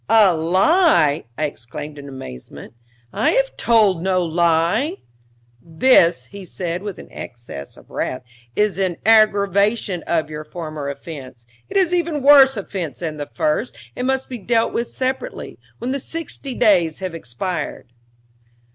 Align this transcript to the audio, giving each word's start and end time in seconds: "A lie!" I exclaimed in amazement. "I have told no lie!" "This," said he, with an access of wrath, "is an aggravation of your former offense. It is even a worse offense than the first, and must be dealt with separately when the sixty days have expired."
"A 0.09 0.33
lie!" 0.35 1.25
I 1.37 1.45
exclaimed 1.45 1.99
in 1.99 2.09
amazement. 2.09 2.73
"I 3.13 3.33
have 3.33 3.55
told 3.55 4.01
no 4.01 4.25
lie!" 4.25 4.95
"This," 5.61 6.27
said 6.45 6.81
he, 6.81 6.83
with 6.83 6.97
an 6.97 7.11
access 7.11 7.77
of 7.77 7.91
wrath, 7.91 8.23
"is 8.55 8.79
an 8.79 8.97
aggravation 9.05 10.01
of 10.07 10.27
your 10.31 10.43
former 10.43 10.89
offense. 10.89 11.45
It 11.69 11.77
is 11.77 11.93
even 11.93 12.15
a 12.15 12.19
worse 12.19 12.57
offense 12.57 13.01
than 13.01 13.17
the 13.17 13.27
first, 13.27 13.77
and 13.95 14.07
must 14.07 14.27
be 14.27 14.39
dealt 14.39 14.73
with 14.73 14.87
separately 14.87 15.59
when 15.77 15.91
the 15.91 15.99
sixty 15.99 16.55
days 16.55 16.97
have 16.97 17.13
expired." 17.13 17.93